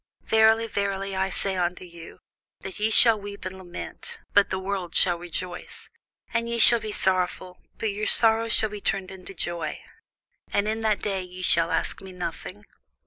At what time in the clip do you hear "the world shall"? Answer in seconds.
4.49-5.19